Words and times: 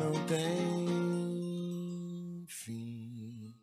não 0.00 0.12
tem 0.24 0.38
fim. 2.48 3.54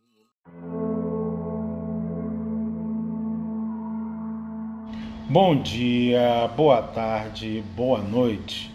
Bom 5.27 5.61
dia, 5.61 6.47
boa 6.55 6.83
tarde, 6.83 7.63
boa 7.75 7.99
noite. 8.03 8.71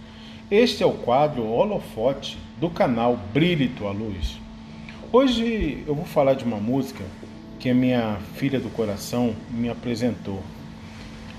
Este 0.50 0.82
é 0.82 0.86
o 0.86 0.93
quadro 0.93 1.46
Holofote 1.46 2.36
do 2.58 2.68
canal 2.68 3.16
Brilhe 3.32 3.68
Tua 3.68 3.92
Luz. 3.92 4.40
Hoje 5.12 5.84
eu 5.86 5.94
vou 5.94 6.04
falar 6.04 6.34
de 6.34 6.44
uma 6.44 6.58
música 6.58 7.04
que 7.60 7.70
a 7.70 7.74
minha 7.74 8.18
filha 8.35 8.58
do 8.58 8.71
coração 8.71 9.36
me 9.49 9.68
apresentou. 9.68 10.43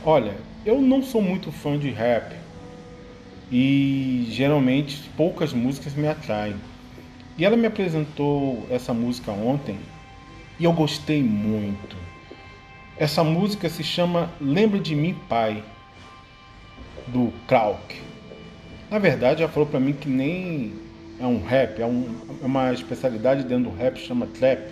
Olha, 0.06 0.38
eu 0.66 0.82
não 0.82 1.04
sou 1.04 1.22
muito 1.22 1.52
fã 1.52 1.78
de 1.78 1.90
rap 1.90 2.34
e 3.54 4.26
geralmente 4.32 5.00
poucas 5.16 5.54
músicas 5.54 5.94
me 5.94 6.08
atraem. 6.08 6.56
E 7.38 7.46
ela 7.46 7.56
me 7.56 7.68
apresentou 7.68 8.66
essa 8.68 8.96
música 8.96 9.32
ontem 9.32 9.78
e 10.60 10.64
eu 10.64 10.74
gostei 10.74 11.22
muito. 11.22 11.96
Essa 12.98 13.24
música 13.24 13.70
se 13.70 13.84
chama 13.84 14.32
Lembra 14.42 14.80
de 14.80 14.96
Mim, 14.96 15.16
Pai, 15.30 15.64
do 17.08 17.32
Krauk. 17.48 18.02
Na 18.90 18.98
verdade, 18.98 19.44
ela 19.44 19.52
falou 19.52 19.70
para 19.70 19.80
mim 19.80 19.94
que 19.94 20.10
nem 20.10 20.74
é 21.20 21.28
um 21.28 21.44
rap, 21.44 21.80
é, 21.80 21.86
um, 21.86 22.10
é 22.42 22.46
uma 22.46 22.74
especialidade 22.74 23.44
dentro 23.44 23.70
do 23.70 23.78
rap, 23.78 24.00
chama 24.00 24.26
trap, 24.26 24.72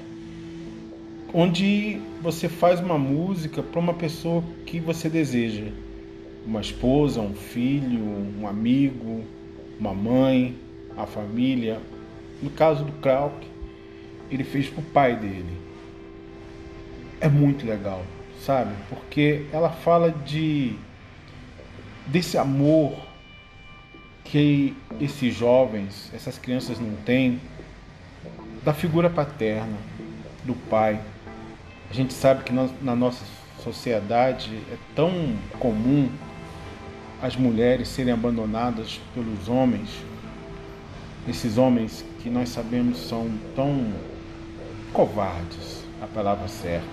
onde 1.32 2.02
você 2.20 2.50
faz 2.50 2.80
uma 2.80 2.98
música 2.98 3.62
para 3.62 3.80
uma 3.80 3.94
pessoa 3.94 4.44
que 4.66 4.80
você 4.80 5.08
deseja, 5.08 5.68
uma 6.46 6.62
esposa, 6.62 7.22
um 7.22 7.34
filho, 7.34 8.04
um 8.40 8.48
amigo, 8.48 9.24
uma 9.80 9.94
mãe, 9.94 10.58
a 10.98 11.06
família. 11.06 11.80
No 12.42 12.50
caso 12.50 12.84
do 12.84 12.92
Krauk, 12.94 13.48
ele 14.30 14.44
fez 14.44 14.68
para 14.68 14.80
o 14.80 14.86
pai 14.86 15.16
dele. 15.16 15.58
É 17.20 17.30
muito 17.30 17.66
legal, 17.66 18.04
sabe? 18.44 18.74
Porque 18.90 19.46
ela 19.52 19.70
fala 19.70 20.12
de 20.12 20.76
desse 22.08 22.38
amor 22.38 22.94
que 24.24 24.76
esses 25.00 25.36
jovens, 25.36 26.12
essas 26.14 26.38
crianças 26.38 26.80
não 26.80 26.96
têm 27.06 27.40
da 28.64 28.74
figura 28.74 29.10
paterna, 29.10 29.78
do 30.44 30.54
pai. 30.54 31.00
A 31.90 31.94
gente 31.94 32.14
sabe 32.14 32.44
que 32.44 32.54
na 32.54 32.96
nossa 32.96 33.24
sociedade 33.62 34.56
é 34.72 34.78
tão 34.96 35.36
comum 35.60 36.10
as 37.22 37.36
mulheres 37.36 37.88
serem 37.88 38.14
abandonadas 38.14 39.00
pelos 39.14 39.48
homens, 39.48 39.90
esses 41.28 41.58
homens 41.58 42.04
que 42.22 42.30
nós 42.30 42.50
sabemos 42.50 42.98
são 42.98 43.30
tão 43.56 43.94
covardes, 44.92 45.84
a 46.02 46.08
palavra 46.08 46.48
certa. 46.48 46.88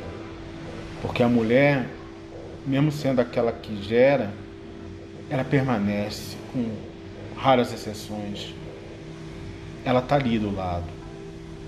Porque 1.00 1.22
a 1.22 1.28
mulher, 1.28 1.88
mesmo 2.66 2.92
sendo 2.92 3.20
aquela 3.20 3.52
que 3.52 3.82
gera, 3.82 4.30
ela 5.30 5.44
permanece 5.44 6.36
com 6.52 6.70
raras 7.34 7.72
exceções, 7.72 8.54
ela 9.84 10.00
está 10.00 10.16
ali 10.16 10.38
do 10.38 10.54
lado. 10.54 10.84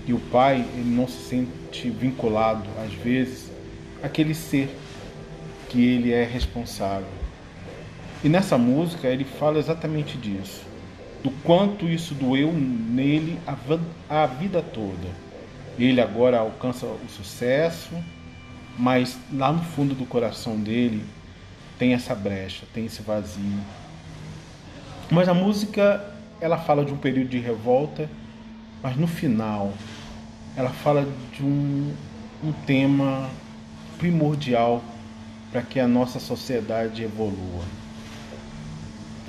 E 0.05 0.13
o 0.13 0.19
pai, 0.19 0.65
ele 0.75 0.89
não 0.89 1.07
se 1.07 1.29
sente 1.29 1.89
vinculado, 1.89 2.69
às 2.83 2.93
vezes, 2.93 3.51
àquele 4.03 4.35
ser 4.35 4.69
que 5.69 5.83
ele 5.83 6.11
é 6.11 6.23
responsável. 6.23 7.07
E 8.23 8.29
nessa 8.29 8.55
música 8.55 9.07
ele 9.07 9.23
fala 9.23 9.57
exatamente 9.57 10.15
disso, 10.15 10.61
do 11.23 11.31
quanto 11.43 11.87
isso 11.87 12.13
doeu 12.13 12.53
nele 12.53 13.39
a, 14.07 14.25
vida 14.27 14.61
toda. 14.61 15.07
Ele 15.79 15.99
agora 15.99 16.37
alcança 16.37 16.85
o 16.85 17.09
sucesso, 17.09 17.91
mas 18.77 19.17
lá 19.33 19.51
no 19.51 19.63
fundo 19.63 19.95
do 19.95 20.05
coração 20.05 20.55
dele 20.55 21.03
tem 21.79 21.93
essa 21.93 22.13
brecha, 22.13 22.63
tem 22.71 22.85
esse 22.85 23.01
vazio. 23.01 23.59
Mas 25.09 25.27
a 25.27 25.33
música 25.33 26.13
ela 26.39 26.59
fala 26.59 26.85
de 26.85 26.93
um 26.93 26.97
período 26.97 27.29
de 27.29 27.39
revolta, 27.39 28.07
mas 28.83 28.95
no 28.95 29.07
final 29.07 29.73
ela 30.55 30.69
fala 30.69 31.07
de 31.33 31.43
um, 31.43 31.91
um 32.43 32.51
tema 32.67 33.29
primordial 33.97 34.83
para 35.51 35.63
que 35.63 35.79
a 35.79 35.87
nossa 35.87 36.19
sociedade 36.19 37.03
evolua. 37.03 37.80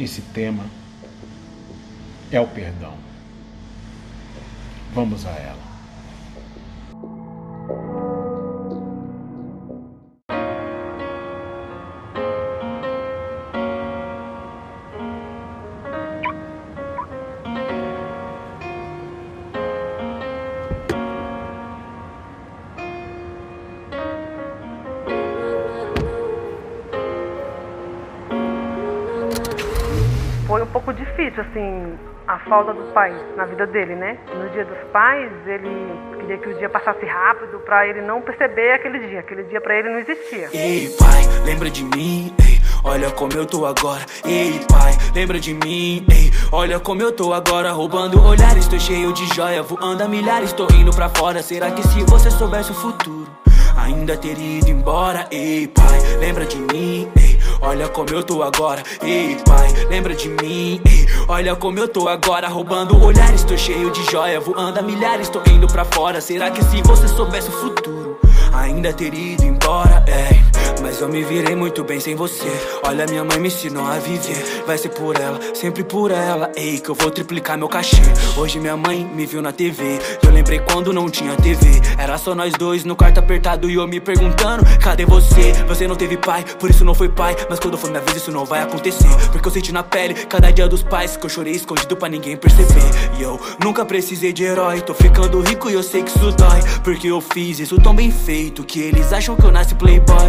Esse 0.03 0.21
tema 0.21 0.67
é 2.33 2.41
o 2.41 2.49
perdão. 2.49 2.95
Vamos 4.93 5.25
a 5.25 5.31
ela. 5.31 5.72
Foi 30.53 30.61
um 30.61 30.67
pouco 30.67 30.93
difícil, 30.93 31.41
assim, 31.41 31.99
a 32.29 32.39
falta 32.41 32.75
do 32.75 32.83
pai 32.93 33.11
na 33.39 33.47
vida 33.47 33.67
dele, 33.67 33.95
né? 33.95 34.19
No 34.37 34.51
dia 34.51 34.67
dos 34.67 34.77
pais, 34.93 35.33
ele 35.47 35.99
queria 36.19 36.37
que 36.37 36.49
o 36.51 36.59
dia 36.59 36.69
passasse 36.69 37.07
rápido 37.07 37.59
para 37.61 37.87
ele 37.87 38.03
não 38.03 38.21
perceber 38.21 38.73
aquele 38.73 38.99
dia. 39.09 39.21
Aquele 39.21 39.45
dia 39.45 39.63
para 39.63 39.79
ele 39.79 39.89
não 39.89 39.99
existia. 39.99 40.51
Ei, 40.53 40.95
pai, 40.99 41.23
lembra 41.47 41.71
de 41.71 41.83
mim? 41.85 42.35
Ei, 42.47 42.61
olha 42.85 43.11
como 43.13 43.33
eu 43.33 43.47
tô 43.47 43.65
agora. 43.65 44.03
Ei, 44.27 44.61
pai, 44.69 44.93
lembra 45.15 45.41
de 45.41 45.55
mim? 45.55 46.05
Ei, 46.11 46.31
olha 46.53 46.79
como 46.79 47.01
eu 47.01 47.13
tô 47.13 47.33
agora. 47.33 47.73
Roubando 47.73 48.23
olhares, 48.23 48.69
tô 48.69 48.79
cheio 48.79 49.11
de 49.15 49.35
joia. 49.35 49.63
Voando 49.63 50.05
a 50.05 50.07
milhares, 50.07 50.53
tô 50.53 50.65
indo 50.75 50.95
pra 50.95 51.09
fora. 51.09 51.43
Será 51.43 51.71
que 51.71 51.83
se 51.83 52.05
você 52.05 52.31
soubesse 52.31 52.73
o 52.73 52.75
futuro? 52.75 53.27
Ainda 53.75 54.19
teria 54.19 54.59
ido 54.59 54.69
embora, 54.69 55.27
ei 55.31 55.67
pai, 55.67 55.99
lembra 56.21 56.45
de 56.45 56.59
mim, 56.59 57.11
ei 57.17 57.32
Olha 57.65 57.89
como 57.89 58.11
eu 58.11 58.25
tô 58.25 58.43
agora, 58.43 58.83
ei 59.03 59.37
pai, 59.47 59.73
lembra 59.89 60.15
de 60.15 60.29
mim, 60.29 60.81
ei 60.85 61.07
Olha 61.29 61.55
como 61.55 61.79
eu 61.79 61.87
tô 61.87 62.09
agora, 62.09 62.49
roubando 62.49 63.01
olhares 63.01 63.45
Tô 63.45 63.57
cheio 63.57 63.91
de 63.93 64.03
joia, 64.11 64.41
voando 64.41 64.81
a 64.81 64.83
milhares 64.83 65.29
Tô 65.29 65.41
indo 65.49 65.69
pra 65.69 65.85
fora, 65.85 66.21
será 66.21 66.51
que 66.51 66.63
se 66.65 66.83
você 66.83 67.07
soubesse 67.07 67.49
o 67.49 67.53
futuro 67.53 68.19
Ainda 68.53 68.93
teria 68.93 69.35
ido 69.35 69.45
embora, 69.45 70.05
ei 70.09 70.52
mas 70.83 71.01
eu 71.01 71.09
me 71.09 71.23
virei 71.23 71.55
muito 71.55 71.85
bem 71.85 72.01
sem 72.01 72.15
você. 72.15 72.51
Olha, 72.83 73.07
minha 73.07 73.25
mãe 73.25 73.39
me 73.39 73.49
ensinou 73.49 73.87
a 73.87 73.99
viver. 73.99 74.65
Vai 74.67 74.77
ser 74.77 74.89
por 74.91 75.17
ela, 75.17 75.39
sempre 75.55 75.85
por 75.85 76.11
ela. 76.11 76.51
Ei, 76.57 76.79
que 76.81 76.91
eu 76.91 76.95
vou 76.95 77.11
triplicar 77.11 77.57
meu 77.57 77.69
cachê. 77.69 78.03
Hoje 78.37 78.59
minha 78.59 78.77
mãe 78.77 79.05
me 79.05 79.27
viu 79.27 79.41
na 79.43 79.53
TV 79.53 79.99
Eu 80.23 80.31
lembrei 80.31 80.59
quando 80.61 80.93
não 80.93 81.09
tinha 81.11 81.37
TV 81.37 81.81
Era 81.99 82.17
só 82.17 82.35
nós 82.35 82.53
dois 82.55 82.85
no 82.85 82.97
quarto 82.97 83.19
apertado 83.19 83.69
E 83.69 83.75
eu 83.75 83.87
me 83.87 84.01
perguntando, 84.01 84.65
cadê 84.81 85.05
você? 85.05 85.53
Você 85.69 85.87
não 85.87 85.95
teve 85.95 86.17
pai, 86.17 86.45
por 86.59 86.71
isso 86.71 86.85
não 86.85 86.95
foi 86.95 87.09
pai. 87.09 87.37
Mas 87.49 87.61
quando 87.61 87.79
for 87.79 87.91
minha 87.91 88.03
vez 88.03 88.17
isso 88.17 88.33
não 88.33 88.45
vai 88.45 88.63
acontecer. 88.63 89.09
Porque 89.31 89.47
eu 89.47 89.53
senti 89.53 89.73
na 89.73 89.83
pele, 89.83 90.15
cada 90.27 90.51
dia 90.51 90.69
dos 90.69 90.83
pais 90.83 91.17
Que 91.17 91.27
eu 91.27 91.31
chorei 91.31 91.53
escondido 91.53 91.97
pra 91.97 92.09
ninguém 92.09 92.37
perceber. 92.37 92.83
E 93.19 93.23
eu 93.23 93.41
nunca 93.63 93.85
precisei 93.85 94.33
de 94.33 94.45
herói. 94.45 94.81
Tô 94.81 94.95
ficando 94.95 95.41
rico 95.41 95.71
e 95.71 95.75
eu 95.75 95.83
sei 95.83 96.03
que 96.03 96.11
isso 96.11 96.33
dói. 96.33 96.61
Porque 96.83 97.09
eu 97.09 97.21
fiz 97.21 97.61
isso 97.61 97.81
tão 97.81 97.95
bem 97.95 98.11
feito 98.11 98.65
Que 98.65 98.81
eles 98.81 99.13
acham 99.13 99.37
que 99.37 99.45
eu 99.45 99.53
nasci 99.53 99.75
playboy 99.75 100.29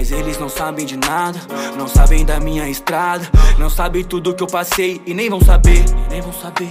mas 0.00 0.12
eles 0.12 0.38
não 0.38 0.48
sabem 0.48 0.86
de 0.86 0.96
nada, 0.96 1.38
não 1.76 1.86
sabem 1.86 2.24
da 2.24 2.40
minha 2.40 2.66
estrada, 2.66 3.28
não 3.58 3.68
sabem 3.68 4.02
tudo 4.02 4.34
que 4.34 4.42
eu 4.42 4.46
passei 4.46 4.98
e 5.04 5.12
nem 5.12 5.28
vão 5.28 5.42
saber, 5.42 5.84
nem 6.08 6.22
vão 6.22 6.32
saber. 6.32 6.70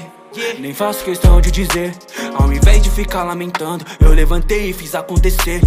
Nem 0.57 0.73
faço 0.73 1.03
questão 1.03 1.39
de 1.39 1.51
dizer, 1.51 1.95
ao 2.33 2.51
invés 2.51 2.81
de 2.81 2.89
ficar 2.89 3.21
lamentando, 3.21 3.85
eu 3.99 4.13
levantei 4.13 4.71
e 4.71 4.73
fiz 4.73 4.95
acontecer. 4.95 5.61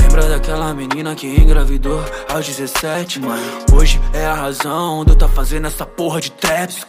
Lembra 0.00 0.26
daquela 0.26 0.72
menina 0.72 1.14
que 1.14 1.26
engravidou 1.26 2.02
aos 2.32 2.46
17, 2.46 3.20
mano? 3.20 3.42
Hoje 3.74 4.00
é 4.14 4.24
a 4.24 4.32
razão 4.32 5.04
de 5.04 5.10
eu 5.10 5.16
tá 5.16 5.28
fazendo 5.28 5.66
essa 5.66 5.84
porra 5.84 6.18
de 6.18 6.30
traps. 6.30 6.86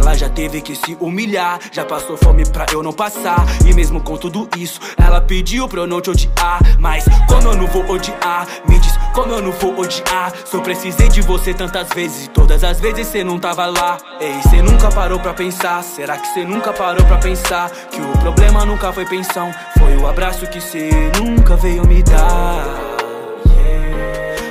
Ela 0.00 0.14
já 0.14 0.30
teve 0.30 0.62
que 0.62 0.74
se 0.74 0.96
humilhar, 0.98 1.60
já 1.70 1.84
passou 1.84 2.16
fome 2.16 2.48
pra 2.48 2.64
eu 2.72 2.82
não 2.82 2.92
passar. 2.92 3.44
E 3.66 3.74
mesmo 3.74 4.00
com 4.00 4.16
tudo 4.16 4.48
isso, 4.56 4.80
ela 4.96 5.20
pediu 5.20 5.68
pra 5.68 5.80
eu 5.80 5.86
não 5.86 6.00
te 6.00 6.08
odiar. 6.08 6.58
Mas 6.78 7.04
como 7.28 7.48
eu 7.48 7.56
não 7.56 7.66
vou 7.66 7.84
odiar? 7.90 8.46
Me 8.66 8.78
diz 8.78 8.96
como 9.12 9.34
eu 9.34 9.42
não 9.42 9.52
vou 9.52 9.78
odiar? 9.78 10.32
Eu 10.50 10.62
precisei 10.62 11.08
de 11.10 11.20
você 11.20 11.52
tantas 11.52 11.86
vezes 11.94 12.24
e 12.24 12.28
todas 12.30 12.64
as 12.64 12.80
vezes 12.80 13.08
cê 13.08 13.22
não 13.22 13.38
tava 13.38 13.66
lá. 13.66 13.98
Ei, 14.18 14.40
cê 14.48 14.62
nunca 14.62 14.88
parou 14.88 15.20
pra 15.20 15.34
pensar? 15.34 15.84
Será 15.84 16.16
que 16.16 16.28
cê 16.28 16.44
nunca 16.44 16.72
parou 16.72 17.04
pra 17.04 17.18
pensar? 17.18 17.70
Que 17.70 18.00
o 18.00 18.18
problema 18.20 18.64
nunca 18.64 18.90
foi 18.94 19.04
pensão, 19.04 19.52
foi 19.78 19.96
o 19.98 20.06
abraço 20.06 20.46
que 20.46 20.62
cê 20.62 20.88
nunca 21.22 21.56
veio 21.56 21.86
me 21.86 22.02
dar. 22.02 22.64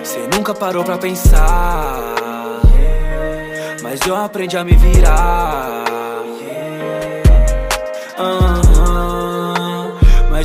Cê 0.04 0.20
nunca 0.32 0.54
parou 0.54 0.84
pra 0.84 0.98
pensar. 1.00 2.09
Mas 3.82 4.00
eu 4.06 4.16
aprendi 4.16 4.58
a 4.58 4.64
me 4.64 4.74
virar 4.74 5.90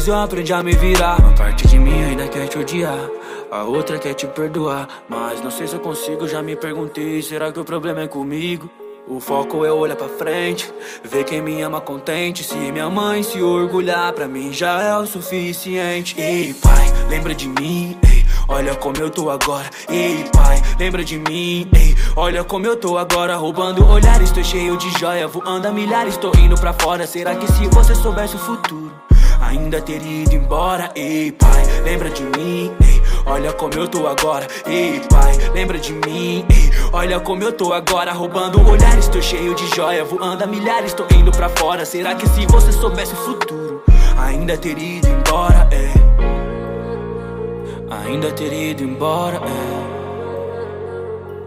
Mas 0.05 0.09
eu 0.09 0.17
aprendi 0.17 0.53
a 0.53 0.63
me 0.63 0.73
virar. 0.73 1.19
Uma 1.19 1.35
parte 1.35 1.67
de 1.67 1.79
mim 1.79 2.03
ainda 2.03 2.29
quer 2.29 2.47
te 2.47 2.59
odiar. 2.59 3.09
A 3.51 3.65
outra 3.65 3.99
quer 3.99 4.13
te 4.13 4.27
perdoar. 4.27 4.87
Mas 5.09 5.41
não 5.41 5.51
sei 5.51 5.67
se 5.67 5.75
eu 5.75 5.81
consigo, 5.81 6.29
já 6.29 6.43
me 6.43 6.55
perguntei. 6.55 7.23
Será 7.23 7.51
que 7.51 7.59
o 7.59 7.65
problema 7.65 8.03
é 8.03 8.07
comigo? 8.07 8.69
O 9.09 9.19
foco 9.19 9.65
é 9.65 9.73
olhar 9.73 9.97
pra 9.97 10.09
frente, 10.09 10.71
ver 11.03 11.25
quem 11.25 11.41
me 11.41 11.63
ama 11.63 11.81
contente. 11.81 12.45
Se 12.45 12.55
minha 12.55 12.91
mãe 12.91 13.23
se 13.23 13.41
orgulhar, 13.41 14.13
pra 14.13 14.29
mim 14.29 14.53
já 14.53 14.83
é 14.83 14.97
o 14.99 15.07
suficiente. 15.07 16.21
Ei, 16.21 16.53
pai, 16.53 16.87
lembra 17.09 17.35
de 17.35 17.49
mim, 17.49 17.97
ei, 18.07 18.14
olha 18.49 18.75
como 18.75 18.97
eu 18.99 19.11
tô 19.11 19.31
agora. 19.31 19.69
Ei, 19.89 20.25
pai, 20.33 20.63
lembra 20.79 21.05
de 21.05 21.19
mim, 21.19 21.69
ei, 21.75 21.95
olha 22.17 22.45
como 22.45 22.67
eu 22.67 22.77
tô 22.77 22.99
agora. 22.99 23.37
Roubando 23.37 23.87
olhares, 23.87 24.31
tô 24.31 24.43
cheio 24.43 24.77
de 24.77 24.91
joia, 24.99 25.27
voando 25.27 25.69
a 25.69 25.73
milhares, 25.73 26.17
tô 26.17 26.31
indo 26.39 26.57
pra 26.57 26.73
fora. 26.73 27.07
Será 27.07 27.35
que 27.35 27.51
se 27.53 27.67
você 27.69 27.95
soubesse 27.95 28.37
o 28.37 28.39
futuro? 28.39 28.93
Ainda 29.41 29.81
teria 29.81 30.23
ido 30.23 30.35
embora, 30.35 30.91
ei 30.95 31.31
pai, 31.33 31.65
lembra 31.85 32.09
de 32.09 32.23
mim, 32.23 32.73
ei, 32.81 33.03
olha 33.27 33.53
como 33.53 33.75
eu 33.75 33.87
tô 33.87 34.07
agora, 34.07 34.47
ei 34.67 35.01
pai, 35.11 35.37
lembra 35.53 35.79
de 35.79 35.93
mim, 35.93 36.47
ei, 36.49 36.71
olha 36.93 37.21
como 37.21 37.43
eu 37.43 37.53
tô 37.53 37.73
agora, 37.73 38.13
roubando 38.13 38.67
olhares, 38.67 39.07
tô 39.09 39.21
cheio 39.21 39.55
de 39.55 39.69
joia, 39.77 40.05
voando 40.05 40.45
a 40.45 40.47
milhares, 40.47 40.95
tô 40.95 41.05
indo 41.15 41.31
pra 41.31 41.49
fora, 41.49 41.85
será 41.85 42.15
que 42.15 42.29
se 42.29 42.47
você 42.47 42.73
soubesse 42.73 43.13
o 43.13 43.17
futuro, 43.17 43.83
ainda 44.17 44.57
teria 44.57 44.99
ido 44.99 45.09
embora, 45.09 45.64
ainda 48.05 48.31
teria 48.33 48.71
ido 48.71 48.85
embora, 48.85 49.37
ei. 49.37 49.95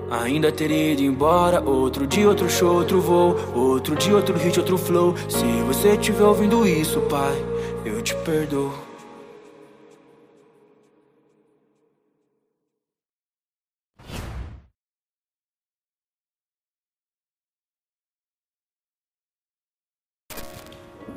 Ainda 0.09 0.51
teria 0.51 0.93
ido 0.93 1.01
embora. 1.01 1.61
Outro 1.61 2.07
dia, 2.07 2.27
outro 2.27 2.49
show, 2.49 2.75
outro 2.75 3.01
voo. 3.01 3.35
Outro 3.53 3.95
dia, 3.95 4.15
outro 4.15 4.37
hit, 4.37 4.59
outro 4.59 4.77
flow. 4.77 5.15
Se 5.29 5.45
você 5.65 5.93
estiver 5.93 6.23
ouvindo 6.23 6.65
isso, 6.65 7.01
pai 7.01 7.35
Eu 7.85 8.01
te 8.01 8.15
perdoo. 8.17 8.71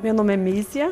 Meu 0.03 0.15
nome 0.15 0.33
é 0.33 0.37
Mícia, 0.37 0.91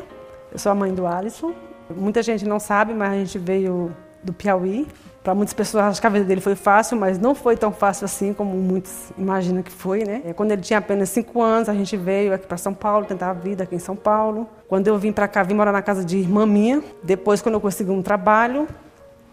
eu 0.52 0.58
sou 0.58 0.70
a 0.70 0.74
mãe 0.74 0.94
do 0.94 1.04
Alisson. 1.04 1.52
Muita 1.90 2.22
gente 2.22 2.44
não 2.46 2.60
sabe, 2.60 2.94
mas 2.94 3.12
a 3.12 3.16
gente 3.16 3.38
veio 3.40 3.92
do 4.22 4.32
Piauí, 4.32 4.86
para 5.22 5.34
muitas 5.34 5.52
pessoas, 5.52 5.84
acho 5.84 6.00
que 6.00 6.06
a 6.06 6.10
vida 6.10 6.24
dele 6.24 6.40
foi 6.40 6.54
fácil, 6.54 6.96
mas 6.96 7.18
não 7.18 7.34
foi 7.34 7.54
tão 7.54 7.70
fácil 7.70 8.06
assim 8.06 8.32
como 8.32 8.56
muitos 8.56 9.12
imaginam 9.18 9.62
que 9.62 9.70
foi, 9.70 10.02
né? 10.02 10.22
É, 10.24 10.32
quando 10.32 10.52
ele 10.52 10.62
tinha 10.62 10.78
apenas 10.78 11.10
cinco 11.10 11.42
anos, 11.42 11.68
a 11.68 11.74
gente 11.74 11.94
veio 11.94 12.32
aqui 12.32 12.46
para 12.46 12.56
São 12.56 12.72
Paulo, 12.72 13.04
tentar 13.04 13.30
a 13.30 13.32
vida 13.34 13.64
aqui 13.64 13.74
em 13.74 13.78
São 13.78 13.94
Paulo. 13.94 14.48
Quando 14.66 14.86
eu 14.86 14.96
vim 14.98 15.12
para 15.12 15.28
cá, 15.28 15.42
vim 15.42 15.52
morar 15.52 15.72
na 15.72 15.82
casa 15.82 16.04
de 16.04 16.16
irmã 16.16 16.46
minha. 16.46 16.82
Depois, 17.02 17.42
quando 17.42 17.56
eu 17.56 17.60
consegui 17.60 17.90
um 17.90 18.00
trabalho, 18.00 18.66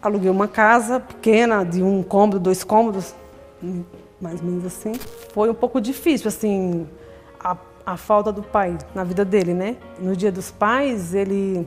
aluguei 0.02 0.30
uma 0.30 0.46
casa 0.46 1.00
pequena, 1.00 1.64
de 1.64 1.82
um 1.82 2.02
cômodo, 2.02 2.38
dois 2.38 2.62
cômodos, 2.62 3.14
mais 4.20 4.40
ou 4.40 4.46
menos 4.46 4.66
assim. 4.66 4.92
Foi 5.32 5.48
um 5.48 5.54
pouco 5.54 5.80
difícil, 5.80 6.28
assim, 6.28 6.86
a, 7.40 7.56
a 7.86 7.96
falta 7.96 8.30
do 8.30 8.42
pai 8.42 8.76
na 8.94 9.04
vida 9.04 9.24
dele, 9.24 9.54
né? 9.54 9.76
No 9.98 10.14
dia 10.14 10.30
dos 10.30 10.50
pais, 10.50 11.14
ele 11.14 11.66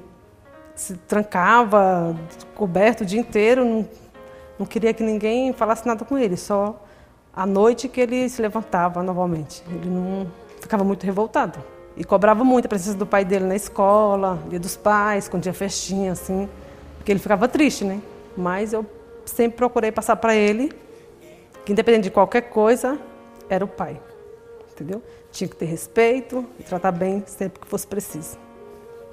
se 0.75 0.95
trancava, 0.95 2.15
coberto 2.55 3.03
o 3.03 3.05
dia 3.05 3.19
inteiro, 3.19 3.63
não 3.65 3.87
não 4.61 4.65
queria 4.67 4.93
que 4.93 5.01
ninguém 5.01 5.51
falasse 5.53 5.87
nada 5.87 6.05
com 6.05 6.15
ele, 6.15 6.37
só 6.37 6.79
à 7.33 7.47
noite 7.47 7.87
que 7.87 7.99
ele 7.99 8.29
se 8.29 8.39
levantava 8.39 9.01
novamente. 9.01 9.63
Ele 9.67 9.89
não 9.89 10.31
ficava 10.61 10.83
muito 10.83 11.03
revoltado. 11.03 11.57
E 11.97 12.03
cobrava 12.03 12.43
muito 12.43 12.67
a 12.67 12.69
presença 12.69 12.95
do 12.95 13.07
pai 13.07 13.25
dele 13.25 13.45
na 13.45 13.55
escola, 13.55 14.39
dia 14.49 14.59
dos 14.59 14.77
pais, 14.77 15.27
quando 15.27 15.41
tinha 15.41 15.53
festinha, 15.53 16.11
assim, 16.11 16.47
porque 16.95 17.11
ele 17.11 17.19
ficava 17.19 17.47
triste, 17.47 17.83
né? 17.83 17.99
Mas 18.37 18.71
eu 18.71 18.85
sempre 19.25 19.57
procurei 19.57 19.91
passar 19.91 20.15
para 20.17 20.35
ele 20.35 20.71
que, 21.65 21.71
independente 21.71 22.03
de 22.03 22.11
qualquer 22.11 22.41
coisa, 22.41 22.99
era 23.49 23.65
o 23.65 23.67
pai, 23.67 23.99
entendeu? 24.71 25.01
Tinha 25.31 25.47
que 25.47 25.55
ter 25.55 25.65
respeito 25.65 26.45
e 26.59 26.63
tratar 26.63 26.91
bem 26.91 27.23
sempre 27.25 27.59
que 27.59 27.67
fosse 27.67 27.87
preciso, 27.87 28.37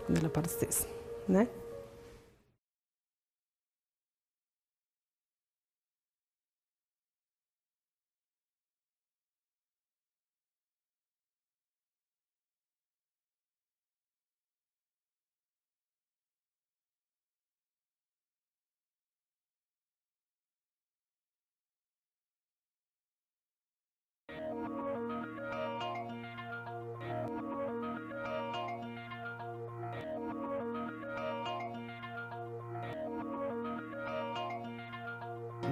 quando 0.04 0.18
ele 0.18 0.26
aparecesse, 0.26 0.86
né? 1.28 1.46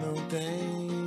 Não 0.02 0.14
tem 0.28 1.05